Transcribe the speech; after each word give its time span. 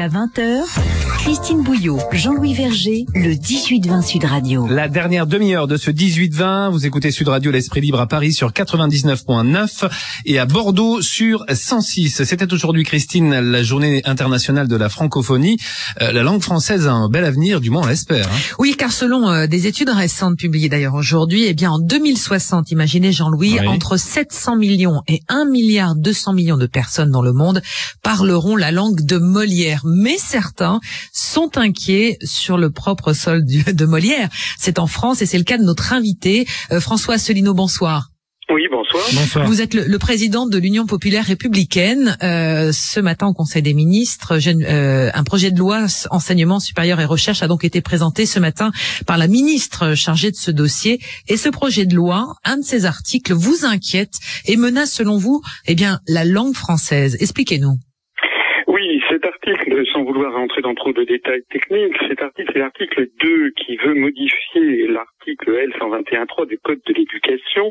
Jusqu'à 0.00 0.18
20h, 0.18 1.09
Christine 1.30 1.62
Bouillot, 1.62 2.00
Jean-Louis 2.10 2.54
Verger, 2.54 3.06
le 3.14 3.34
18-20 3.34 4.02
Sud 4.04 4.24
Radio. 4.24 4.66
La 4.66 4.88
dernière 4.88 5.28
demi-heure 5.28 5.68
de 5.68 5.76
ce 5.76 5.92
18-20, 5.92 6.72
vous 6.72 6.86
écoutez 6.86 7.12
Sud 7.12 7.28
Radio 7.28 7.52
L'Esprit 7.52 7.80
Libre 7.80 8.00
à 8.00 8.08
Paris 8.08 8.32
sur 8.32 8.50
99.9 8.50 9.88
et 10.26 10.40
à 10.40 10.46
Bordeaux 10.46 11.00
sur 11.02 11.44
106. 11.48 12.24
C'était 12.24 12.52
aujourd'hui, 12.52 12.82
Christine, 12.82 13.30
la 13.30 13.62
journée 13.62 14.02
internationale 14.06 14.66
de 14.66 14.74
la 14.74 14.88
francophonie. 14.88 15.56
Euh, 16.00 16.10
la 16.10 16.24
langue 16.24 16.42
française 16.42 16.88
a 16.88 16.94
un 16.94 17.08
bel 17.08 17.24
avenir, 17.24 17.60
du 17.60 17.70
moins 17.70 17.82
on 17.84 17.86
l'espère. 17.86 18.26
Hein. 18.26 18.38
Oui, 18.58 18.74
car 18.76 18.90
selon 18.90 19.30
euh, 19.30 19.46
des 19.46 19.68
études 19.68 19.90
récentes 19.90 20.36
publiées 20.36 20.68
d'ailleurs 20.68 20.94
aujourd'hui, 20.94 21.44
eh 21.46 21.54
bien 21.54 21.70
en 21.70 21.78
2060, 21.78 22.72
imaginez 22.72 23.12
Jean-Louis, 23.12 23.58
Oui. 23.60 23.68
entre 23.68 23.96
700 23.96 24.56
millions 24.56 25.02
et 25.06 25.20
1 25.28 25.44
milliard 25.44 25.94
200 25.94 26.32
millions 26.32 26.56
de 26.56 26.66
personnes 26.66 27.12
dans 27.12 27.22
le 27.22 27.32
monde 27.32 27.62
parleront 28.02 28.56
la 28.56 28.72
langue 28.72 29.06
de 29.06 29.18
Molière. 29.18 29.82
Mais 29.84 30.18
certains 30.18 30.80
sont 31.20 31.58
inquiets 31.58 32.16
sur 32.22 32.56
le 32.56 32.70
propre 32.70 33.12
sol 33.12 33.44
du- 33.44 33.62
de 33.64 33.84
Molière. 33.86 34.28
C'est 34.58 34.78
en 34.78 34.86
France 34.86 35.22
et 35.22 35.26
c'est 35.26 35.38
le 35.38 35.44
cas 35.44 35.58
de 35.58 35.64
notre 35.64 35.92
invité, 35.92 36.46
euh, 36.72 36.80
François 36.80 37.14
Asselineau. 37.14 37.54
Bonsoir. 37.54 38.08
Oui, 38.52 38.62
bonsoir. 38.68 39.04
Bonsoir. 39.14 39.46
Vous 39.46 39.62
êtes 39.62 39.74
le, 39.74 39.84
le 39.84 39.98
président 40.00 40.44
de 40.44 40.58
l'Union 40.58 40.84
populaire 40.84 41.24
républicaine. 41.24 42.16
Euh, 42.24 42.72
ce 42.72 42.98
matin, 42.98 43.28
au 43.28 43.32
Conseil 43.32 43.62
des 43.62 43.74
ministres, 43.74 44.40
je- 44.40 44.50
euh, 44.50 45.08
un 45.14 45.22
projet 45.22 45.52
de 45.52 45.58
loi 45.58 45.86
enseignement 46.10 46.58
supérieur 46.58 46.98
et 47.00 47.04
recherche 47.04 47.44
a 47.44 47.46
donc 47.48 47.62
été 47.62 47.80
présenté 47.80 48.26
ce 48.26 48.40
matin 48.40 48.72
par 49.06 49.18
la 49.18 49.28
ministre 49.28 49.94
chargée 49.94 50.32
de 50.32 50.36
ce 50.36 50.50
dossier. 50.50 50.98
Et 51.28 51.36
ce 51.36 51.48
projet 51.48 51.86
de 51.86 51.94
loi, 51.94 52.34
un 52.44 52.56
de 52.56 52.64
ses 52.64 52.86
articles, 52.86 53.34
vous 53.34 53.64
inquiète 53.64 54.14
et 54.46 54.56
menace, 54.56 54.90
selon 54.92 55.16
vous, 55.16 55.42
eh 55.68 55.76
bien, 55.76 56.00
la 56.08 56.24
langue 56.24 56.54
française. 56.56 57.16
Expliquez-nous. 57.20 57.76
Oui, 58.66 58.82
cet 59.10 59.24
article, 59.24 59.82
sans 59.92 59.99
vouloir 60.12 60.32
rentrer 60.34 60.62
dans 60.62 60.74
trop 60.74 60.92
de 60.92 61.04
détails 61.04 61.42
techniques, 61.50 61.96
cet 62.08 62.20
article, 62.22 62.50
c'est 62.52 62.58
l'article 62.58 63.06
2 63.22 63.50
qui 63.50 63.76
veut 63.76 63.94
modifier 63.94 64.86
l'article 64.88 65.50
L121.3 65.68 66.46
du 66.48 66.58
Code 66.58 66.80
de 66.86 66.92
l'éducation 66.94 67.70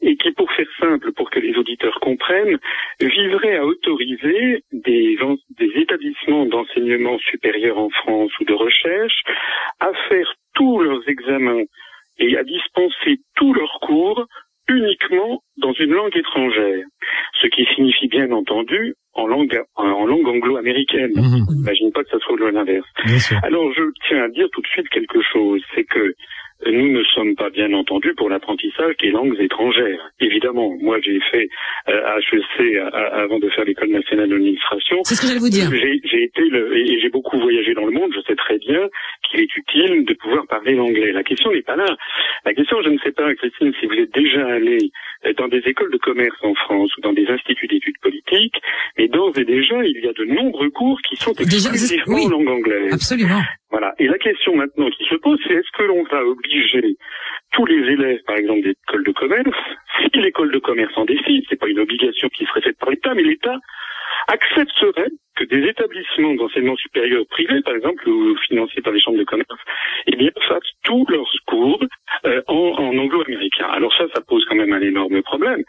et 0.00 0.16
qui, 0.16 0.32
pour 0.32 0.50
faire 0.52 0.66
simple, 0.80 1.12
pour 1.12 1.30
que 1.30 1.40
les 1.40 1.54
auditeurs 1.56 1.98
comprennent, 2.00 2.58
viserait 3.00 3.56
à 3.56 3.64
autoriser 3.64 4.62
des, 4.72 5.16
en- 5.22 5.36
des 5.58 5.70
établissements 5.76 6.46
d'enseignement 6.46 7.18
supérieur 7.18 7.78
en 7.78 7.90
France 7.90 8.32
ou 8.40 8.44
de 8.44 8.54
recherche 8.54 9.22
à 9.80 9.90
faire 10.08 10.32
tous 10.54 10.80
leurs 10.80 11.08
examens 11.08 11.62
et 12.18 12.36
à 12.36 12.42
dispenser 12.44 13.18
tous 13.36 13.52
leurs 13.54 13.78
cours 13.80 14.26
uniquement 14.68 15.40
dans 15.56 15.72
une 15.72 15.92
langue 15.92 16.16
étrangère. 16.16 16.84
Ce 17.40 17.46
qui 17.46 17.64
signifie 17.74 18.08
bien 18.08 18.30
entendu 18.32 18.94
en 19.14 19.26
langue, 19.26 19.62
en 19.76 20.04
langue 20.06 20.28
anglo-américaine. 20.28 21.12
Mhm, 21.16 21.64
Ça 22.10 22.18
soit 22.20 22.50
l'inverse. 22.50 22.86
bien 23.04 23.18
sûr. 23.18 23.38
Alors 23.42 23.72
je 23.72 23.82
tiens 24.06 24.24
à 24.24 24.28
dire 24.28 24.48
tout 24.52 24.62
de 24.62 24.66
suite 24.66 24.88
quelque 24.88 25.20
chose, 25.22 25.62
c'est 25.74 25.84
que 25.84 26.14
nous 26.70 26.90
ne 26.92 27.02
sommes 27.14 27.34
pas 27.36 27.50
bien 27.50 27.72
entendu 27.72 28.14
pour 28.16 28.28
l'apprentissage 28.28 28.96
des 29.00 29.10
langues 29.10 29.36
étrangères. 29.40 30.10
Évidemment, 30.20 30.74
moi 30.80 30.98
j'ai 31.02 31.18
fait 31.30 31.48
euh, 31.88 32.18
HEC 32.18 32.76
à- 32.78 32.88
à- 32.88 33.22
avant 33.22 33.38
de 33.38 33.48
faire 33.50 33.64
l'école 33.64 33.90
nationale 33.90 34.28
d'administration. 34.28 34.98
C'est 35.04 35.14
ce 35.14 35.22
que 35.22 35.26
j'allais 35.28 35.40
vous 35.40 35.48
dire. 35.50 35.70
J'ai 35.70 36.22
été 36.24 36.42
le, 36.42 36.76
et 36.76 37.00
j'ai 37.00 37.08
beaucoup 37.10 37.38
voyagé 37.38 37.74
dans 37.74 37.84
le 37.86 37.92
monde. 37.92 38.12
Je 38.14 38.20
sais 38.26 38.36
très 38.36 38.58
bien 38.58 38.80
qu'il 39.30 39.40
est 39.40 39.56
utile 39.56 40.04
de 40.04 40.14
pouvoir 40.14 40.46
parler 40.46 40.74
l'anglais. 40.74 41.12
La 41.12 41.22
question 41.22 41.52
n'est 41.52 41.62
pas 41.62 41.76
là. 41.76 41.96
La 42.44 42.54
question, 42.54 42.76
je 42.82 42.90
ne 42.90 42.98
sais 42.98 43.12
pas, 43.12 43.34
Christine, 43.34 43.72
si 43.80 43.86
vous 43.86 43.94
êtes 43.94 44.12
déjà 44.14 44.46
allé 44.46 44.78
euh, 45.26 45.32
dans 45.34 45.48
des 45.48 45.62
écoles 45.66 45.90
de 45.92 45.98
commerce 45.98 46.36
en 46.42 46.54
France 46.54 46.96
ou 46.96 47.00
dans 47.00 47.12
des 47.12 47.26
instituts 47.28 47.66
d'études 47.66 47.98
politiques, 48.02 48.56
mais 48.96 49.08
d'ores 49.08 49.38
et 49.38 49.44
déjà, 49.44 49.82
il 49.84 50.00
y 50.04 50.08
a 50.08 50.12
de 50.12 50.24
nombreux 50.24 50.70
cours 50.70 50.98
qui 51.08 51.16
sont 51.16 51.32
Déjà, 51.32 51.70
exclusivement 51.70 52.16
oui. 52.16 52.26
en 52.26 52.30
langue 52.30 52.48
anglaise. 52.48 52.92
Absolument. 52.94 53.40
Voilà. 53.78 53.94
Et 54.00 54.08
la 54.08 54.18
question 54.18 54.56
maintenant 54.56 54.90
qui 54.90 55.04
se 55.04 55.14
pose, 55.14 55.38
c'est 55.46 55.54
est-ce 55.54 55.70
que 55.70 55.84
l'on 55.84 56.02
va 56.02 56.24
obliger 56.24 56.96
tous 57.52 57.64
les 57.64 57.92
élèves, 57.92 58.18
par 58.26 58.36
exemple, 58.36 58.62
des 58.62 58.74
écoles 58.88 59.04
de 59.04 59.12
commerce, 59.12 59.56
si 60.00 60.18
l'école 60.18 60.50
de 60.50 60.58
commerce 60.58 60.92
en 60.96 61.04
décide, 61.04 61.44
c'est 61.48 61.60
pas 61.60 61.68
une 61.68 61.78
obligation 61.78 62.28
qui 62.30 62.44
serait 62.46 62.60
faite 62.60 62.76
par 62.80 62.90
l'État, 62.90 63.14
mais 63.14 63.22
l'État 63.22 63.56
accepterait 64.26 65.12
que 65.36 65.44
des 65.44 65.68
établissements 65.68 66.34
d'enseignement 66.34 66.74
supérieur 66.74 67.22
privés, 67.30 67.62
par 67.62 67.76
exemple, 67.76 68.08
ou 68.08 68.36
financés 68.48 68.82
par 68.82 68.92
les 68.92 69.00
chambres 69.00 69.18
de 69.18 69.22
commerce, 69.22 69.48
eh 70.08 70.16
bien, 70.16 70.30
fassent 70.48 70.74
tous 70.82 71.06
leurs 71.08 71.30
cours 71.46 71.80
euh, 72.26 72.42
en, 72.48 72.74
en 72.78 72.98
anglo-américain. 72.98 73.68
Alors 73.70 73.96
ça, 73.96 74.06
ça 74.12 74.20
pose 74.26 74.44
quand 74.46 74.56
même 74.56 74.72
un 74.72 74.82
énorme 74.82 75.22
problème. 75.22 75.62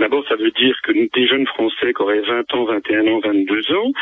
D'abord, 0.00 0.26
ça 0.26 0.34
veut 0.34 0.50
dire 0.50 0.76
que 0.82 0.90
des 0.90 1.26
jeunes 1.28 1.46
Français 1.46 1.94
qui 1.94 2.02
auraient 2.02 2.20
20 2.20 2.54
ans, 2.54 2.64
21 2.64 3.06
ans, 3.06 3.20
22 3.20 3.72
ans, 3.76 3.92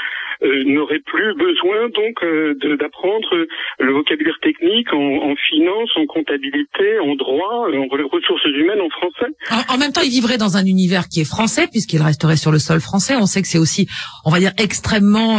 euh, 0.43 0.65
n'auraient 0.65 1.03
plus 1.05 1.35
besoin 1.35 1.89
donc 1.95 2.23
euh, 2.23 2.55
d'apprendre 2.79 3.47
le 3.79 3.93
vocabulaire 3.93 4.39
technique 4.43 4.93
en, 4.93 5.31
en 5.31 5.35
finance, 5.49 5.91
en 5.97 6.07
comptabilité, 6.07 6.99
en 7.01 7.15
droit, 7.15 7.69
euh, 7.69 7.79
en 7.79 7.87
re- 7.87 8.09
ressources 8.11 8.45
humaines, 8.47 8.81
en 8.81 8.91
français. 8.91 9.33
En, 9.69 9.79
même 9.79 9.93
temps, 9.93 10.01
il 10.03 10.11
vivrait 10.11 10.39
dans 10.39 10.57
un 10.57 10.65
univers 10.65 11.09
qui 11.09 11.21
est 11.21 11.25
français, 11.25 11.69
puisqu'il 11.71 12.03
resterait 12.03 12.37
sur 12.37 12.51
le 12.51 12.59
sol 12.59 12.81
français. 12.81 13.15
On 13.17 13.27
sait 13.27 13.43
que 13.43 13.49
c'est 13.49 13.59
aussi, 13.59 13.87
on 14.25 14.31
va 14.31 14.41
dire, 14.41 14.53
extrêmement 14.59 15.39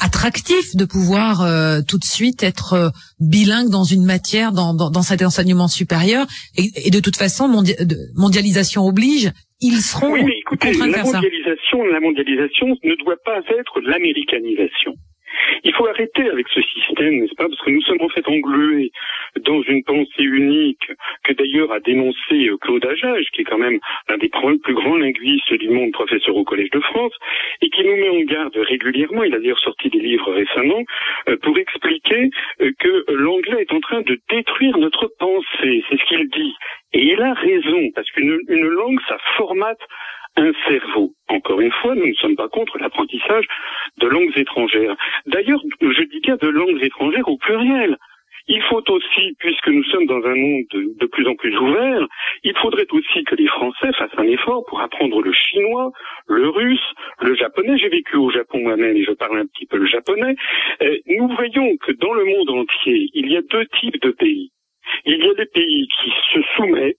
attractif 0.00 0.76
de 0.76 0.84
pouvoir 0.84 1.46
tout 1.86 1.98
de 1.98 2.04
suite 2.04 2.42
être 2.42 2.92
bilingue 3.20 3.70
dans 3.70 3.84
une 3.84 4.04
matière, 4.04 4.52
dans, 4.52 5.02
cet 5.02 5.22
enseignement 5.22 5.68
supérieur. 5.68 6.26
Et, 6.56 6.90
de 6.90 7.00
toute 7.00 7.16
façon, 7.16 7.48
mondialisation 8.16 8.84
oblige, 8.86 9.32
ils 9.62 9.80
seront 9.80 10.12
Oui, 10.12 10.22
mais 10.24 10.38
écoutez, 10.38 10.72
la 10.72 11.02
mondialisation, 11.02 11.84
la 11.84 12.00
mondialisation 12.00 12.66
ne 12.82 12.94
doit 13.04 13.16
pas 13.24 13.40
être 13.48 13.80
l'américanisation. 13.80 14.94
Il 15.64 15.72
faut 15.74 15.86
arrêter 15.86 16.28
avec 16.28 16.46
ce 16.48 16.60
système, 16.62 17.20
n'est-ce 17.20 17.34
pas? 17.34 17.48
Parce 17.48 17.60
que 17.60 17.70
nous 17.70 17.82
sommes 17.82 18.00
en 18.00 18.08
fait 18.08 18.26
englués 18.28 18.90
dans 19.40 19.62
une 19.62 19.82
pensée 19.84 20.22
unique 20.22 20.90
que 21.24 21.32
d'ailleurs 21.32 21.72
a 21.72 21.80
dénoncé 21.80 22.48
euh, 22.48 22.56
Claude 22.58 22.84
Agage, 22.84 23.26
qui 23.32 23.42
est 23.42 23.44
quand 23.44 23.58
même 23.58 23.78
l'un 24.08 24.18
des 24.18 24.30
plus 24.62 24.74
grands 24.74 24.96
linguistes 24.96 25.52
du 25.54 25.68
monde, 25.70 25.92
professeur 25.92 26.36
au 26.36 26.44
Collège 26.44 26.70
de 26.70 26.80
France, 26.80 27.12
et 27.60 27.70
qui 27.70 27.84
nous 27.84 27.96
met 27.96 28.08
en 28.08 28.20
garde 28.20 28.56
régulièrement. 28.56 29.24
Il 29.24 29.34
a 29.34 29.38
d'ailleurs 29.38 29.60
sorti 29.60 29.88
des 29.88 30.00
livres 30.00 30.32
récemment 30.32 30.82
euh, 31.28 31.36
pour 31.42 31.56
expliquer 31.58 32.30
euh, 32.60 32.72
que 32.78 33.04
l'anglais 33.12 33.62
est 33.62 33.72
en 33.72 33.80
train 33.80 34.02
de 34.02 34.18
détruire 34.30 34.76
notre 34.78 35.06
pensée. 35.18 35.84
C'est 35.88 35.98
ce 35.98 36.04
qu'il 36.04 36.28
dit. 36.30 36.54
Et 36.92 37.04
il 37.04 37.22
a 37.22 37.32
raison, 37.32 37.90
parce 37.94 38.10
qu'une 38.10 38.38
une 38.48 38.66
langue, 38.68 39.00
ça 39.08 39.16
formate 39.36 39.80
un 40.36 40.52
cerveau. 40.66 41.14
Encore 41.28 41.60
une 41.60 41.72
fois, 41.72 41.94
nous 41.94 42.06
ne 42.06 42.14
sommes 42.14 42.36
pas 42.36 42.48
contre 42.48 42.78
l'apprentissage 42.78 43.46
de 43.98 44.06
langues 44.06 44.36
étrangères. 44.36 44.96
D'ailleurs, 45.26 45.60
je 45.80 46.02
dis 46.04 46.20
bien 46.20 46.36
de 46.36 46.48
langues 46.48 46.82
étrangères 46.82 47.28
au 47.28 47.36
pluriel. 47.36 47.98
Il 48.48 48.60
faut 48.62 48.82
aussi, 48.90 49.36
puisque 49.38 49.68
nous 49.68 49.84
sommes 49.84 50.06
dans 50.06 50.22
un 50.24 50.34
monde 50.34 50.64
de, 50.72 51.06
plus 51.06 51.26
en 51.28 51.34
plus 51.36 51.56
ouvert, 51.56 52.06
il 52.42 52.56
faudrait 52.56 52.86
aussi 52.90 53.22
que 53.24 53.36
les 53.36 53.46
Français 53.46 53.92
fassent 53.92 54.18
un 54.18 54.24
effort 54.24 54.64
pour 54.66 54.80
apprendre 54.80 55.22
le 55.22 55.32
chinois, 55.32 55.92
le 56.26 56.48
russe, 56.48 56.92
le 57.20 57.34
japonais. 57.36 57.78
J'ai 57.78 57.88
vécu 57.88 58.16
au 58.16 58.30
Japon 58.30 58.58
moi-même 58.58 58.96
et 58.96 59.04
je 59.04 59.12
parle 59.12 59.38
un 59.38 59.46
petit 59.46 59.66
peu 59.66 59.76
le 59.76 59.86
japonais. 59.86 60.34
Euh, 60.82 60.98
nous 61.06 61.28
voyons 61.28 61.76
que 61.76 61.92
dans 61.92 62.14
le 62.14 62.24
monde 62.24 62.50
entier, 62.50 63.10
il 63.14 63.30
y 63.30 63.36
a 63.36 63.42
deux 63.42 63.66
types 63.80 64.02
de 64.02 64.10
pays. 64.10 64.50
Il 65.04 65.24
y 65.24 65.28
a 65.28 65.34
des 65.34 65.46
pays 65.46 65.86
qui 66.02 66.12
se 66.32 66.42
soumettent 66.56 66.96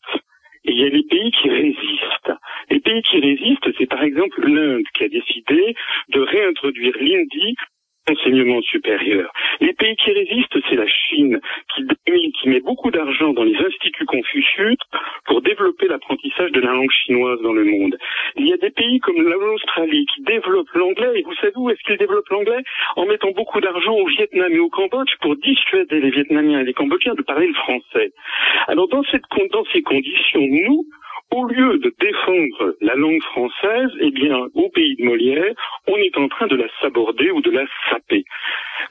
et 0.66 0.72
il 0.72 0.79
y 0.79 0.85
a 0.85 0.90
des 0.90 1.03
pays 1.03 1.31
qui 1.31 1.50
résistent. 1.50 2.31
Les 2.69 2.79
pays 2.79 3.01
qui 3.03 3.19
résistent, 3.19 3.69
c'est 3.78 3.85
par 3.85 4.03
exemple 4.03 4.47
l'Inde 4.47 4.84
qui 4.96 5.03
a 5.03 5.09
décidé 5.09 5.75
de 6.09 6.19
réintroduire 6.22 6.96
l'hindi 7.00 7.56
enseignement 8.09 8.61
supérieur. 8.61 9.31
Les 9.61 9.73
pays 9.73 9.95
qui 9.95 10.11
résistent, 10.11 10.57
c'est 10.69 10.75
la 10.75 10.88
Chine, 10.88 11.39
qui, 11.75 12.50
met 12.50 12.59
beaucoup 12.59 12.91
d'argent 12.91 13.31
dans 13.31 13.44
les 13.44 13.55
instituts 13.55 14.05
Confucius 14.05 14.77
pour 15.25 15.41
développer 15.41 15.88
l'apprentissage 15.88 16.51
de 16.51 16.59
la 16.59 16.73
langue 16.73 16.91
chinoise 16.91 17.39
dans 17.41 17.53
le 17.53 17.63
monde. 17.63 17.97
Il 18.35 18.47
y 18.47 18.53
a 18.53 18.57
des 18.57 18.69
pays 18.69 19.00
comme 19.00 19.21
l'Australie 19.21 20.05
qui 20.13 20.21
développent 20.23 20.73
l'anglais, 20.73 21.19
et 21.19 21.21
vous 21.23 21.33
savez 21.35 21.53
où 21.55 21.69
est-ce 21.69 21.81
qu'ils 21.83 21.97
développent 21.97 22.29
l'anglais? 22.29 22.63
En 22.97 23.05
mettant 23.05 23.31
beaucoup 23.31 23.61
d'argent 23.61 23.94
au 23.94 24.07
Vietnam 24.07 24.51
et 24.51 24.59
au 24.59 24.69
Cambodge 24.69 25.15
pour 25.21 25.35
dissuader 25.38 26.01
les 26.01 26.09
Vietnamiens 26.09 26.59
et 26.59 26.65
les 26.65 26.73
Cambodgiens 26.73 27.15
de 27.15 27.21
parler 27.21 27.47
le 27.47 27.53
français. 27.53 28.11
Alors 28.67 28.88
dans, 28.89 29.03
cette, 29.03 29.23
dans 29.51 29.65
ces 29.71 29.81
conditions, 29.81 30.41
nous, 30.41 30.85
au 31.33 31.45
lieu 31.45 31.80
de 31.80 31.94
défendre 32.00 32.75
la 32.81 32.94
langue 32.95 33.21
française, 33.24 33.89
eh 34.00 34.12
bien, 34.12 34.47
au 34.53 34.69
pays 34.69 34.95
de 34.97 35.03
Molière, 35.03 35.53
on 35.88 35.97
est 35.97 36.15
en 36.18 36.27
train 36.27 36.45
de 36.47 36.56
la 36.56 36.68
saborder 36.80 37.31
ou 37.31 37.41
de 37.41 37.50
la 37.50 37.65
saper. 37.89 38.24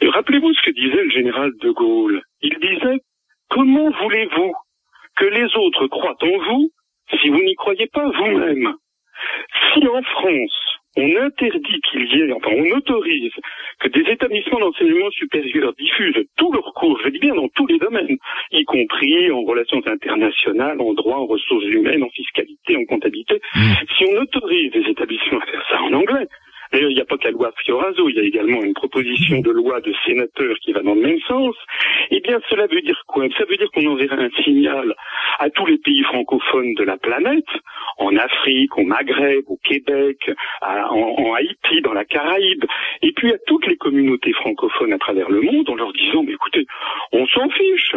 Rappelez-vous 0.03 0.53
ce 0.53 0.63
que 0.63 0.73
disait 0.73 1.05
le 1.05 1.11
général 1.11 1.53
de 1.61 1.71
Gaulle. 1.71 2.23
Il 2.41 2.59
disait, 2.59 2.99
comment 3.49 3.91
voulez-vous 3.91 4.53
que 5.17 5.25
les 5.27 5.57
autres 5.57 5.87
croient 5.87 6.17
en 6.21 6.39
vous 6.39 6.71
si 7.21 7.29
vous 7.29 7.43
n'y 7.43 7.55
croyez 7.55 7.87
pas 7.87 8.09
vous-même? 8.11 8.75
Si 9.73 9.87
en 9.87 10.03
France, 10.03 10.72
on 10.97 11.17
interdit 11.17 11.81
qu'il 11.91 12.05
y 12.05 12.21
ait, 12.23 12.33
enfin 12.33 12.51
on 12.53 12.77
autorise 12.77 13.33
que 13.81 13.89
des 13.89 14.11
établissements 14.11 14.61
d'enseignement 14.61 15.11
supérieur 15.11 15.73
diffusent 15.75 16.25
tous 16.37 16.53
leurs 16.53 16.73
cours, 16.75 17.01
je 17.05 17.09
dis 17.09 17.19
bien 17.19 17.35
dans 17.35 17.49
tous 17.49 17.67
les 17.67 17.79
domaines, 17.79 18.17
y 18.51 18.65
compris 18.65 19.31
en 19.31 19.43
relations 19.43 19.83
internationales, 19.87 20.81
en 20.81 20.93
droit, 20.95 21.17
en 21.17 21.27
ressources 21.27 21.67
humaines, 21.67 22.03
en 22.03 22.11
fiscalité, 22.11 22.77
en 22.77 22.85
comptabilité, 22.85 23.41
si 23.97 24.05
on 24.05 24.21
autorise 24.21 24.71
des 24.73 24.89
établissements 24.91 25.41
à 25.41 25.47
faire 25.47 25.65
ça 25.71 25.83
en 25.83 25.93
anglais, 25.93 26.27
D'ailleurs, 26.73 26.91
il 26.91 26.95
n'y 26.95 27.01
a 27.03 27.05
pas 27.05 27.19
qu'à 27.19 27.31
loi 27.31 27.53
Fioraso, 27.59 28.09
il 28.09 28.17
y 28.17 28.21
a 28.21 28.23
également 28.23 28.63
une 28.63 28.73
proposition 28.73 29.41
de 29.41 29.51
loi 29.51 29.81
de 29.81 29.93
sénateurs 30.07 30.57
qui 30.63 30.73
va 30.73 30.81
dans 30.81 30.95
le 30.95 31.03
même 31.03 31.21
sens. 31.29 31.55
Eh 32.11 32.21
bien, 32.21 32.41
cela 32.49 32.67
veut 32.67 32.81
dire 32.81 33.01
quoi? 33.07 33.27
Ça 33.37 33.45
veut 33.45 33.57
dire 33.57 33.71
qu'on 33.73 33.87
enverra 33.87 34.17
un 34.17 34.31
signal 34.43 34.95
à 35.39 35.51
tous 35.51 35.67
les 35.67 35.79
pays 35.79 36.03
francophones 36.05 36.73
de 36.75 36.85
la 36.85 36.97
planète, 36.97 37.49
en 37.99 38.17
Afrique, 38.17 38.79
au 38.79 38.85
Maghreb, 38.85 39.45
au 39.49 39.59
Québec, 39.63 40.31
en, 40.63 41.35
Haïti, 41.35 41.83
dans 41.83 41.93
la 41.93 42.07
Caraïbe, 42.07 42.65
et 43.03 43.13
puis 43.13 43.33
à 43.33 43.39
toutes 43.47 43.67
les 43.67 43.77
communautés 43.77 44.33
francophones 44.33 44.95
à 44.95 44.99
travers 44.99 45.29
le 45.29 45.43
monde, 45.43 45.69
en 45.69 45.75
leur 45.75 45.93
disant, 45.93 46.23
mais 46.23 46.33
écoutez, 46.33 46.65
on 47.13 47.27
s'en 47.27 47.51
fiche. 47.51 47.97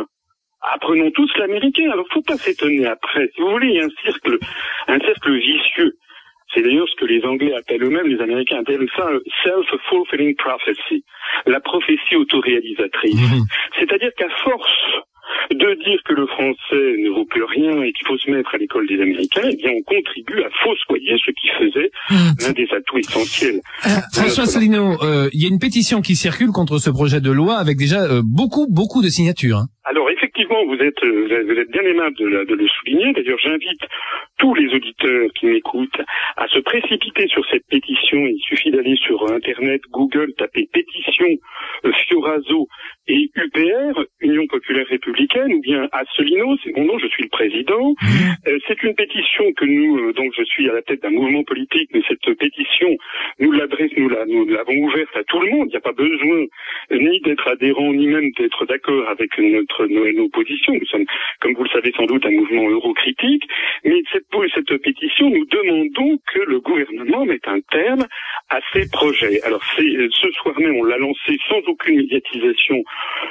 Apprenons 0.74 1.12
tous 1.12 1.32
l'américain. 1.38 1.92
Alors, 1.92 2.08
faut 2.12 2.24
pas 2.24 2.38
s'étonner 2.38 2.88
après. 2.88 3.30
Si 3.36 3.42
vous 3.42 3.52
voulez, 3.52 3.68
il 3.68 3.76
y 3.76 3.80
a 3.80 3.86
un 3.86 4.04
cercle, 4.04 4.38
un 4.88 5.00
cercle 5.00 5.38
vicieux. 5.38 5.94
C'est 6.56 6.62
d'ailleurs 6.62 6.88
ce 6.88 6.96
que 6.96 7.06
les 7.06 7.24
Anglais 7.26 7.54
appellent 7.54 7.84
eux-mêmes, 7.84 8.08
les 8.08 8.22
Américains 8.22 8.60
appellent 8.60 8.88
ça 8.96 9.10
self-fulfilling 9.44 10.36
prophecy, 10.38 11.04
la 11.46 11.60
prophétie 11.60 12.16
autoréalisatrice. 12.16 13.16
Mhm. 13.16 13.44
C'est-à-dire 13.78 14.12
qu'à 14.18 14.30
force 14.44 15.04
de 15.52 15.84
dire 15.84 16.00
que 16.06 16.14
le 16.14 16.26
français 16.28 16.96
ne 16.98 17.10
vaut 17.10 17.26
plus 17.26 17.44
rien 17.44 17.82
et 17.84 17.92
qu'il 17.94 18.08
faut 18.08 18.18
se 18.18 18.30
mettre 18.30 18.54
à 18.54 18.58
l'école 18.58 18.88
des 18.88 19.02
Américains, 19.02 19.48
eh 19.52 19.56
bien 19.56 19.72
on 19.72 19.84
contribue 19.84 20.42
à 20.44 20.50
fossoyer 20.64 21.16
ce 21.24 21.32
qui 21.32 21.48
faisait 21.60 21.92
mhm. 22.10 22.34
l'un 22.42 22.52
des 22.54 22.68
atouts 22.74 22.98
essentiels. 22.98 23.62
Euh, 23.86 23.90
François 24.14 24.44
Asselineau, 24.44 25.02
euh, 25.04 25.30
il 25.34 25.42
y 25.42 25.46
a 25.46 25.50
une 25.50 25.60
pétition 25.60 26.02
qui 26.02 26.16
circule 26.16 26.50
contre 26.50 26.78
ce 26.78 26.90
projet 26.90 27.22
de 27.22 27.32
loi 27.32 27.56
avec 27.56 27.78
déjà 27.78 28.02
euh, 28.04 28.22
beaucoup, 28.24 28.68
beaucoup 28.70 29.02
de 29.02 29.10
signatures. 29.10 29.58
Hein. 29.58 29.68
Alors 29.84 30.10
effectivement, 30.10 30.66
vous 30.66 30.82
êtes, 30.82 31.04
vous 31.04 31.60
êtes 31.60 31.72
bien 31.72 31.84
aimable 31.84 32.16
de, 32.18 32.26
de 32.26 32.56
le 32.56 32.68
souligner. 32.68 33.14
D'ailleurs, 33.14 33.38
j'invite 33.38 33.86
tous 34.40 34.56
les 34.56 34.74
auditeurs 34.74 35.30
qui 35.40 35.46
m'écoutent 35.46 36.02
à 36.38 36.48
se 36.48 36.60
précipiter 36.60 37.28
sur 37.28 37.46
cette 37.52 37.66
pétition. 37.70 38.18
Il 38.18 38.40
suffit 38.42 38.72
d'aller 38.72 38.96
sur 38.96 39.32
Internet, 39.32 39.82
Google, 39.92 40.34
taper 40.38 40.68
pétition 40.74 41.28
Fioraso 41.84 42.68
et 43.08 43.30
UPR, 43.36 44.06
Union 44.22 44.48
populaire 44.48 44.88
républicaine, 44.90 45.15
ou 45.50 45.62
bien 45.62 45.88
Asselineau, 45.92 46.56
c'est 46.64 46.76
mon 46.76 46.86
nom, 46.86 47.00
je 47.00 47.08
suis 47.08 47.24
le 47.24 47.30
président. 47.30 47.92
Mmh. 47.92 48.48
Euh, 48.48 48.60
c'est 48.68 48.82
une 48.84 48.96
pétition 48.96 49.52
que 49.54 49.66
nous, 49.66 49.98
euh, 49.98 50.14
donc 50.14 50.34
je 50.38 50.44
suis 50.44 50.70
à 50.70 50.74
la 50.74 50.82
tête 50.82 51.02
d'un 51.02 51.12
mouvement 51.12 51.44
politique, 51.44 51.90
mais 51.94 52.02
cette 52.08 52.38
pétition, 52.38 52.90
nous 53.40 53.52
l'adresse, 53.52 53.92
nous 53.98 54.10
l'avons 54.10 54.78
ouverte 54.78 55.16
à 55.16 55.24
tout 55.24 55.40
le 55.40 55.50
monde. 55.52 55.68
Il 55.68 55.72
n'y 55.72 55.78
a 55.78 55.82
pas 55.82 55.94
besoin 55.94 56.46
ni 56.92 57.20
d'être 57.22 57.48
adhérent, 57.48 57.94
ni 57.94 58.08
même 58.08 58.32
d'être 58.38 58.66
d'accord 58.66 59.08
avec 59.10 59.38
notre 59.38 59.86
nos, 59.88 60.12
nos, 60.12 60.30
positions. 60.30 60.74
Nous 60.74 60.86
sommes, 60.86 61.06
comme 61.42 61.54
vous 61.54 61.64
le 61.64 61.70
savez 61.70 61.92
sans 61.96 62.06
doute, 62.06 62.26
un 62.26 62.32
mouvement 62.32 62.70
eurocritique. 62.70 63.44
Mais 63.84 64.02
cette, 64.12 64.26
cette 64.54 64.78
pétition, 64.82 65.30
nous 65.30 65.46
demandons 65.46 66.18
que 66.34 66.40
le 66.40 66.60
gouvernement 66.60 67.26
mette 67.26 67.48
un 67.48 67.60
terme 67.72 68.06
à 68.50 68.60
ces 68.74 68.90
projets. 68.90 69.42
Alors 69.44 69.64
c'est 69.76 70.10
ce 70.12 70.32
soir 70.32 70.60
même, 70.60 70.76
on 70.76 70.84
l'a 70.84 70.98
lancé 70.98 71.38
sans 71.48 71.60
aucune 71.68 71.98
médiatisation 71.98 72.84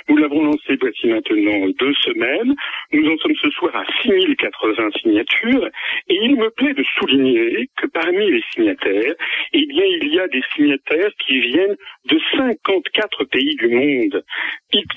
nous 0.08 0.16
l'avons 0.16 0.44
lancé 0.44 0.76
voici 0.80 1.06
maintenant 1.08 1.66
deux 1.78 1.94
semaines. 1.94 2.54
Nous 2.92 3.10
en 3.10 3.16
sommes 3.18 3.36
ce 3.36 3.50
soir 3.50 3.74
à 3.76 3.84
6080 4.02 4.90
signatures 5.00 5.68
et 6.08 6.14
il 6.22 6.36
me 6.36 6.50
plaît 6.50 6.74
de 6.74 6.84
souligner 6.98 7.68
que 7.76 7.86
parmi 7.86 8.30
les 8.30 8.42
signataires, 8.52 9.14
eh 9.52 9.66
bien, 9.66 9.84
il 9.84 10.14
y 10.14 10.20
a 10.20 10.28
des 10.28 10.42
signataires 10.54 11.10
qui 11.26 11.40
viennent 11.40 11.76
de 12.06 12.20
54 12.36 13.24
pays 13.24 13.56
du 13.56 13.68
monde, 13.68 14.24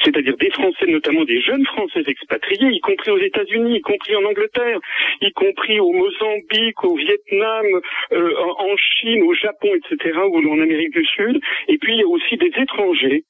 c'est-à-dire 0.04 0.38
des 0.38 0.50
Français, 0.52 0.86
notamment 0.88 1.24
des 1.24 1.42
jeunes 1.42 1.66
Français 1.66 2.04
expatriés, 2.06 2.70
y 2.72 2.80
compris 2.80 3.12
aux 3.12 3.20
États-Unis, 3.20 3.78
y 3.78 3.82
compris 3.82 4.16
en 4.16 4.26
Angleterre, 4.26 4.80
y 5.22 5.32
compris 5.34 5.80
au 5.80 5.92
Mozambique, 5.92 6.84
au 6.84 6.96
Vietnam, 6.96 7.66
euh, 8.12 8.36
en 8.58 8.76
Chine, 8.78 9.24
au 9.24 9.34
Japon, 9.34 9.70
etc., 9.76 10.20
ou 10.28 10.38
en 10.38 10.62
Amérique 10.62 10.94
du 10.94 11.06
Sud. 11.06 11.40
Et 11.68 11.78
puis 11.78 11.94
il 11.94 12.00
y 12.00 12.04
a 12.04 12.08
aussi 12.08 12.38
des 12.38 12.52
étrangers 12.58 13.24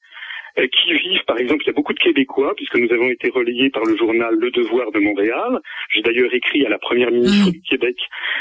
qui 0.66 0.92
vivent, 0.92 1.24
par 1.26 1.38
exemple, 1.38 1.62
il 1.64 1.68
y 1.68 1.70
a 1.70 1.72
beaucoup 1.72 1.92
de 1.92 1.98
Québécois, 1.98 2.52
puisque 2.56 2.76
nous 2.76 2.92
avons 2.92 3.08
été 3.10 3.30
relayés 3.30 3.70
par 3.70 3.84
le 3.84 3.96
journal 3.96 4.34
Le 4.34 4.50
Devoir 4.50 4.90
de 4.92 4.98
Montréal. 4.98 5.60
J'ai 5.94 6.02
d'ailleurs 6.02 6.32
écrit 6.34 6.66
à 6.66 6.68
la 6.68 6.78
première 6.78 7.10
ministre 7.10 7.48
mmh. 7.48 7.52
du 7.52 7.60
Québec, 7.62 7.96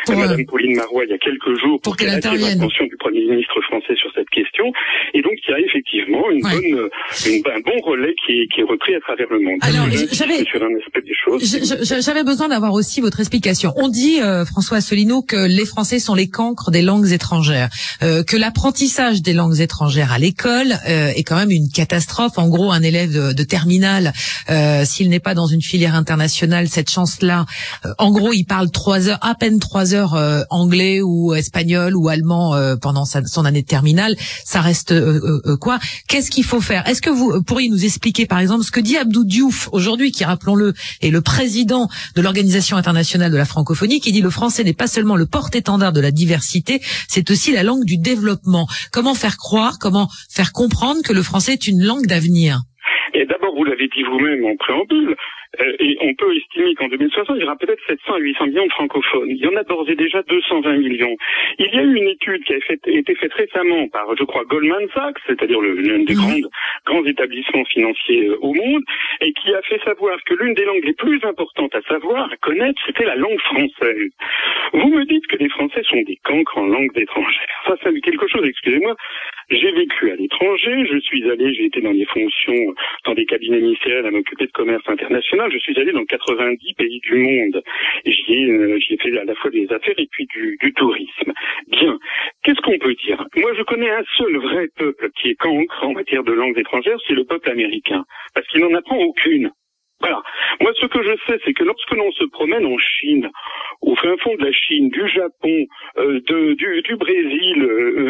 pour, 0.05 0.15
Madame 0.15 0.45
Pauline 0.45 0.75
Marois, 0.75 1.05
il 1.05 1.11
y 1.11 1.13
a 1.13 1.17
quelques 1.17 1.59
jours, 1.59 1.79
pour, 1.81 1.95
qu'elle 1.95 2.09
attire 2.09 2.33
l'attention 2.33 2.85
du 2.85 2.97
Premier 2.97 3.21
ministre 3.21 3.61
français 3.61 3.95
sur 3.95 4.11
cette 4.15 4.29
question. 4.29 4.65
Et 5.13 5.21
donc, 5.21 5.33
il 5.47 5.51
y 5.51 5.53
a 5.53 5.59
effectivement 5.59 6.29
une 6.31 6.41
bonne, 6.41 6.89
une, 7.27 7.41
un 7.45 7.61
bon 7.61 7.77
relais 7.83 8.15
qui 8.25 8.41
est, 8.41 8.47
qui 8.53 8.61
est 8.61 8.67
repris 8.67 8.95
à 8.95 8.99
travers 8.99 9.27
le 9.29 9.39
monde. 9.39 9.59
Alors, 9.61 9.85
j'avais, 10.11 10.43
sur 10.43 10.63
un 10.63 10.73
aspect 10.75 11.01
des 11.01 11.13
choses. 11.13 12.01
J'avais 12.01 12.23
besoin 12.23 12.47
d'avoir 12.47 12.73
aussi 12.73 13.01
votre 13.01 13.19
explication. 13.19 13.73
On 13.77 13.89
dit, 13.89 14.21
euh, 14.21 14.45
François 14.45 14.77
Asselineau, 14.77 15.21
que 15.21 15.47
les 15.47 15.65
Français 15.65 15.99
sont 15.99 16.15
les 16.15 16.29
cancres 16.29 16.71
des 16.71 16.81
langues 16.81 17.11
étrangères, 17.11 17.69
euh, 18.01 18.23
que 18.23 18.37
l'apprentissage 18.37 19.21
des 19.21 19.33
langues 19.33 19.59
étrangères 19.59 20.11
à 20.11 20.19
l'école 20.19 20.73
euh, 20.87 21.09
est 21.15 21.23
quand 21.23 21.35
même 21.35 21.51
une 21.51 21.69
catastrophe 21.69 22.06
en 22.37 22.47
gros, 22.47 22.71
un 22.71 22.81
élève 22.81 23.33
de, 23.33 23.43
terminale, 23.43 24.13
euh, 24.49 24.85
s'il 24.85 25.09
n'est 25.09 25.19
pas 25.19 25.33
dans 25.33 25.47
une 25.47 25.61
filière 25.61 25.95
internationale, 25.95 26.67
cette 26.67 26.89
chance-là, 26.89 27.45
euh, 27.85 27.93
en 27.97 28.11
gros, 28.11 28.33
il 28.33 28.45
parle 28.45 28.69
trois 28.71 29.07
heures, 29.07 29.19
à 29.21 29.35
peine 29.35 29.59
trois 29.59 29.93
heures 29.93 30.15
euh, 30.15 30.43
anglais 30.49 31.01
ou 31.01 31.33
espagnol 31.33 31.95
ou 31.95 32.09
allemand 32.09 32.55
pendant 32.81 33.05
son 33.05 33.45
année 33.45 33.61
de 33.61 33.67
terminale. 33.67 34.15
Ça 34.43 34.61
reste 34.61 34.93
quoi? 35.59 35.79
Qu'est-ce 36.07 36.31
qu'il 36.31 36.43
faut 36.43 36.61
faire? 36.61 36.87
Est-ce 36.87 37.01
que 37.01 37.09
vous 37.09 37.41
pourriez 37.43 37.69
nous 37.69 37.85
expliquer, 37.85 38.25
par 38.25 38.39
exemple, 38.39 38.63
ce 38.63 38.71
que 38.71 38.79
dit 38.79 38.97
Abdou 38.97 39.23
Diouf 39.23 39.69
aujourd'hui, 39.71 40.11
qui 40.11 40.23
rappelons-le 40.23 40.73
est 41.01 41.09
le 41.09 41.21
président 41.21 41.89
de 42.15 42.21
l'Organisation 42.21 42.77
internationale 42.77 43.31
de 43.31 43.37
la 43.37 43.45
francophonie, 43.45 43.99
qui 43.99 44.11
dit 44.11 44.21
le 44.21 44.29
français 44.29 44.63
n'est 44.63 44.73
pas 44.73 44.87
seulement 44.87 45.15
le 45.15 45.25
porte-étendard 45.25 45.93
de 45.93 46.01
la 46.01 46.11
diversité, 46.11 46.81
c'est 47.07 47.29
aussi 47.31 47.51
la 47.51 47.63
langue 47.63 47.85
du 47.85 47.97
développement. 47.97 48.67
Comment 48.91 49.13
faire 49.13 49.37
croire, 49.37 49.77
comment 49.79 50.09
faire 50.29 50.51
comprendre 50.51 51.01
que 51.03 51.13
le 51.13 51.23
français 51.23 51.53
est 51.53 51.67
une 51.67 51.83
langue 51.87 52.05
d'avenir 52.05 52.57
et 53.13 53.25
d'abord, 53.25 53.55
vous 53.55 53.63
l'avez 53.63 53.87
dit 53.87 54.03
vous-même 54.03 54.45
en 54.45 54.55
préambule, 54.57 55.15
euh, 55.59 55.75
et 55.79 55.97
on 56.01 56.13
peut 56.15 56.35
estimer 56.35 56.75
qu'en 56.75 56.87
2060, 56.87 57.37
il 57.37 57.41
y 57.41 57.45
aura 57.45 57.55
peut-être 57.55 57.81
700 57.87 58.13
à 58.13 58.19
800 58.19 58.47
millions 58.47 58.65
de 58.65 58.71
francophones. 58.71 59.29
Il 59.29 59.37
y 59.37 59.47
en 59.47 59.55
a 59.55 59.63
d'ores 59.63 59.89
et 59.89 59.95
déjà 59.95 60.21
220 60.23 60.77
millions. 60.77 61.15
Il 61.57 61.73
y 61.73 61.77
a 61.79 61.83
eu 61.83 61.95
une 61.95 62.09
étude 62.09 62.43
qui 62.43 62.53
a 62.53 62.57
été 62.57 63.15
faite 63.15 63.33
récemment 63.33 63.87
par, 63.87 64.05
je 64.17 64.23
crois, 64.23 64.43
Goldman 64.45 64.87
Sachs, 64.93 65.17
c'est-à-dire 65.25 65.59
l'un 65.61 66.03
des 66.03 66.15
grands 66.85 67.05
établissements 67.05 67.65
financiers 67.65 68.27
euh, 68.27 68.37
au 68.41 68.53
monde, 68.53 68.83
et 69.21 69.31
qui 69.33 69.53
a 69.53 69.61
fait 69.63 69.81
savoir 69.83 70.17
que 70.25 70.33
l'une 70.33 70.53
des 70.53 70.65
langues 70.65 70.85
les 70.85 70.93
plus 70.93 71.23
importantes 71.23 71.73
à 71.75 71.81
savoir, 71.83 72.31
à 72.31 72.37
connaître, 72.37 72.79
c'était 72.85 73.05
la 73.05 73.15
langue 73.15 73.39
française. 73.39 74.11
Vous 74.73 74.89
me 74.89 75.05
dites 75.05 75.25
que 75.27 75.37
les 75.37 75.49
Français 75.49 75.81
sont 75.89 76.01
des 76.01 76.17
cancres 76.23 76.57
en 76.57 76.67
langues 76.67 76.91
étrangères. 76.95 77.63
Ça, 77.65 77.75
c'est 77.81 78.01
quelque 78.01 78.27
chose, 78.27 78.45
excusez-moi. 78.47 78.95
J'ai 79.49 79.71
vécu 79.71 80.11
à 80.11 80.15
l'étranger, 80.17 80.85
je 80.91 80.99
suis 80.99 81.29
allé, 81.29 81.53
j'ai 81.53 81.65
été 81.65 81.79
dans 81.79 81.93
des 81.93 82.03
fonctions, 82.05 82.75
dans 83.05 83.13
des 83.13 83.25
cabinets 83.25 83.61
ministériels 83.61 84.05
à 84.05 84.11
m'occuper 84.11 84.45
de 84.45 84.51
commerce 84.51 84.83
international, 84.87 85.49
je 85.53 85.59
suis 85.59 85.79
allé 85.79 85.93
dans 85.93 86.03
90 86.03 86.73
pays 86.73 86.99
du 86.99 87.15
monde. 87.15 87.63
J'y 88.05 88.33
ai, 88.33 88.51
euh, 88.51 88.77
ai 88.77 88.97
fait 88.97 89.17
à 89.17 89.23
la 89.23 89.35
fois 89.35 89.49
des 89.49 89.71
affaires 89.71 89.97
et 89.97 90.07
puis 90.11 90.25
du, 90.25 90.57
du 90.61 90.73
tourisme. 90.73 91.31
Bien, 91.67 91.97
qu'est-ce 92.43 92.59
qu'on 92.59 92.77
peut 92.77 92.95
dire? 92.95 93.25
Moi, 93.37 93.53
je 93.57 93.63
connais 93.63 93.89
un 93.89 94.03
seul 94.17 94.35
vrai 94.37 94.67
peuple 94.75 95.11
qui 95.21 95.29
est 95.29 95.35
cancre 95.35 95.81
en 95.81 95.93
matière 95.93 96.23
de 96.23 96.33
langues 96.33 96.59
étrangères, 96.59 96.97
c'est 97.07 97.15
le 97.15 97.23
peuple 97.23 97.49
américain, 97.49 98.03
parce 98.35 98.45
qu'il 98.47 98.59
n'en 98.59 98.73
apprend 98.73 98.97
aucune. 98.97 99.51
Voilà. 99.99 100.21
Moi, 100.61 100.71
ce 100.79 100.85
que 100.85 101.01
je 101.01 101.15
sais, 101.25 101.39
c'est 101.43 101.53
que 101.53 101.63
lorsque 101.63 101.91
l'on 101.91 102.11
se 102.11 102.25
promène 102.25 102.65
en 102.65 102.77
Chine, 102.77 103.29
au 103.81 103.95
fin 103.95 104.15
fond 104.17 104.35
de 104.35 104.45
la 104.45 104.51
Chine, 104.51 104.89
du 104.89 105.07
Japon, 105.07 105.65
euh, 105.97 106.19
de, 106.27 106.53
du, 106.53 106.81
du, 106.83 106.95
Brésil 106.97 107.63
euh, 107.63 108.06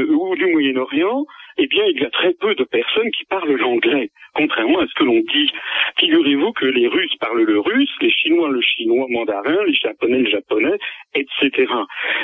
Moyen-Orient, 0.78 1.26
eh 1.58 1.68
bien, 1.68 1.84
il 1.86 2.02
y 2.02 2.06
a 2.06 2.10
très 2.10 2.34
peu 2.34 2.54
de 2.56 2.64
personnes 2.64 3.10
qui 3.12 3.26
parlent 3.26 3.56
l'anglais, 3.56 4.12
contrairement 4.36 4.80
à 4.80 4.88
ce 4.88 4.94
que 4.94 5.04
l'on 5.04 5.20
dit. 5.20 5.52
Figurez-vous 6.00 6.52
que 6.54 6.66
les 6.66 6.88
Russes 6.88 7.16
parlent 7.20 7.44
le 7.44 7.60
russe, 7.60 7.90
les 8.02 8.12
Chinois 8.12 8.50
le 8.50 8.62
chinois 8.62 9.08
mandarin, 9.10 9.64
les 9.66 9.74
Japonais 9.74 10.20
le 10.20 10.30
japonais, 10.30 10.78
etc. 11.16 11.66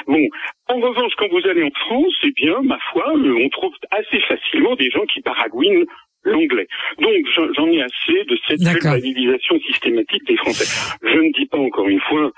Bon, 0.08 0.28
en 0.68 0.80
revanche, 0.80 1.14
quand 1.18 1.30
vous 1.30 1.48
allez 1.48 1.64
en 1.64 1.72
France, 1.72 2.14
eh 2.24 2.32
bien, 2.32 2.62
ma 2.64 2.78
foi, 2.92 3.12
on 3.14 3.50
trouve 3.50 3.74
assez 3.92 4.20
facilement 4.22 4.76
des 4.76 4.90
gens 4.92 5.06
qui 5.06 5.22
paragouinent 5.22 5.86
l'anglais. 6.24 6.68
Donc 7.00 7.14
j'en 7.56 7.68
ai 7.68 7.82
assez 7.82 8.24
de 8.28 8.38
cette 8.48 8.64
culpabilisation 8.64 9.60
systématique 9.68 10.26
des 10.28 10.38
Français. 10.38 10.98
Je 11.04 11.18
ne 11.18 11.32
dis 11.34 11.46
pas 11.46 11.58
encore 11.58 11.88
une 11.88 12.02
fois 12.02 12.32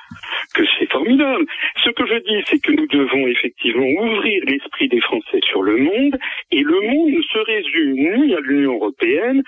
que 0.54 0.64
c'est 0.78 0.92
formidable. 0.92 1.46
Ce 1.84 1.90
que 1.92 2.06
je 2.06 2.18
dis, 2.24 2.44
c'est 2.50 2.60
que 2.60 2.72
nous 2.72 2.88
devons 2.88 3.28
effectivement 3.28 3.88
ouvrir 3.88 4.44
l'esprit 4.48 4.88
des 4.90 5.02
Français 5.02 5.40
sur 5.48 5.62
le 5.62 5.78
monde, 5.78 6.18
et 6.52 6.62
le 6.62 6.80
monde 6.82 7.10
ne 7.10 7.22
se 7.22 7.40
résume 7.40 7.94
ni 7.94 8.34
à 8.34 8.40
l'Union 8.40 8.76
européenne, 8.76 9.44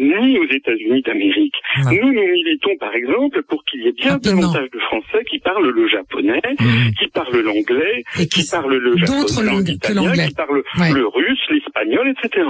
ni 0.00 0.38
aux 0.38 0.46
États-Unis 0.50 1.02
d'Amérique. 1.02 1.54
Nous, 1.84 2.12
nous 2.12 2.26
militons 2.26 2.76
par 2.78 2.94
exemple 2.94 3.42
pour 3.42 3.62
qu'il 3.64 3.82
y 3.82 3.88
ait 3.88 3.92
bien 3.92 4.16
davantage 4.16 4.70
de 4.70 4.78
Français 4.80 5.24
qui 5.28 5.38
parlent 5.38 5.68
le 5.68 5.88
japonais, 5.88 6.40
mmh. 6.58 6.90
qui 6.98 7.08
parlent 7.08 7.40
l'anglais, 7.40 8.02
qui, 8.30 8.48
parlent 8.50 8.76
le 8.76 8.96
japonais, 8.96 9.64
qui 9.64 9.78
parlent 9.78 10.62
le 10.94 11.06
russe, 11.06 11.59
l'espagnol, 11.80 12.08
etc. 12.08 12.46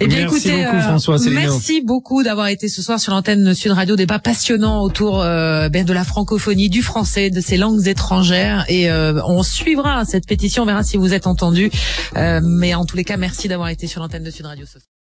Eh 0.00 0.06
bien, 0.06 0.18
merci 0.18 0.36
écoutez, 0.36 0.64
beaucoup, 0.64 0.76
euh, 0.76 0.80
François 0.80 1.16
merci 1.30 1.82
beaucoup 1.82 2.22
d'avoir 2.22 2.48
été 2.48 2.68
ce 2.68 2.82
soir 2.82 2.98
sur 3.00 3.12
l'antenne 3.12 3.54
Sud 3.54 3.72
Radio, 3.72 3.96
débat 3.96 4.18
passionnant 4.18 4.82
autour 4.82 5.22
euh, 5.22 5.68
ben, 5.68 5.84
de 5.84 5.92
la 5.92 6.04
francophonie, 6.04 6.68
du 6.68 6.82
français, 6.82 7.30
de 7.30 7.40
ces 7.40 7.56
langues 7.56 7.86
étrangères, 7.86 8.64
et 8.68 8.90
euh, 8.90 9.20
on 9.26 9.42
suivra 9.42 10.04
cette 10.04 10.26
pétition, 10.26 10.62
on 10.62 10.66
verra 10.66 10.82
si 10.82 10.96
vous 10.96 11.14
êtes 11.14 11.26
entendu. 11.26 11.70
mais 12.14 12.74
en 12.74 12.84
tous 12.84 12.96
les 12.96 13.04
cas, 13.04 13.16
merci 13.16 13.48
d'avoir 13.48 13.68
été 13.68 13.86
sur 13.86 14.00
l'antenne 14.00 14.24
de 14.24 14.30
Sud 14.30 14.46
Radio. 14.46 14.66
Ce 14.66 14.78
soir. 14.78 14.97